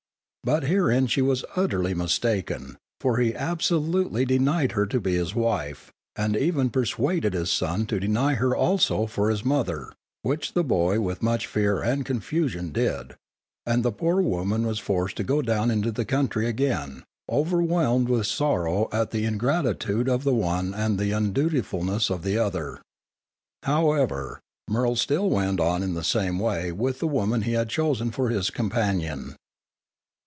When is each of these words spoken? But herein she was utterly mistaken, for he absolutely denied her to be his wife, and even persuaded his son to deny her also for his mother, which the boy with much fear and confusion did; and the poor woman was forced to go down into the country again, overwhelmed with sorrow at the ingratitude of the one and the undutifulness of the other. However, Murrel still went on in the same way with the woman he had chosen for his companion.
But 0.43 0.63
herein 0.63 1.05
she 1.05 1.21
was 1.21 1.45
utterly 1.55 1.93
mistaken, 1.93 2.77
for 2.99 3.17
he 3.17 3.35
absolutely 3.35 4.25
denied 4.25 4.71
her 4.71 4.87
to 4.87 4.99
be 4.99 5.13
his 5.13 5.35
wife, 5.35 5.91
and 6.15 6.35
even 6.35 6.71
persuaded 6.71 7.35
his 7.35 7.51
son 7.51 7.85
to 7.85 7.99
deny 7.99 8.33
her 8.33 8.55
also 8.55 9.05
for 9.05 9.29
his 9.29 9.45
mother, 9.45 9.91
which 10.23 10.53
the 10.53 10.63
boy 10.63 10.99
with 10.99 11.21
much 11.21 11.45
fear 11.45 11.83
and 11.83 12.07
confusion 12.07 12.71
did; 12.71 13.13
and 13.67 13.83
the 13.83 13.91
poor 13.91 14.19
woman 14.19 14.65
was 14.65 14.79
forced 14.79 15.15
to 15.17 15.23
go 15.23 15.43
down 15.43 15.69
into 15.69 15.91
the 15.91 16.05
country 16.05 16.47
again, 16.47 17.03
overwhelmed 17.31 18.09
with 18.09 18.25
sorrow 18.25 18.89
at 18.91 19.11
the 19.11 19.25
ingratitude 19.25 20.09
of 20.09 20.23
the 20.23 20.33
one 20.33 20.73
and 20.73 20.97
the 20.97 21.11
undutifulness 21.13 22.09
of 22.09 22.23
the 22.23 22.39
other. 22.39 22.81
However, 23.61 24.39
Murrel 24.67 24.95
still 24.97 25.29
went 25.29 25.59
on 25.59 25.83
in 25.83 25.93
the 25.93 26.03
same 26.03 26.39
way 26.39 26.71
with 26.71 26.97
the 26.97 27.05
woman 27.07 27.43
he 27.43 27.51
had 27.53 27.69
chosen 27.69 28.09
for 28.09 28.29
his 28.29 28.49
companion. 28.49 29.35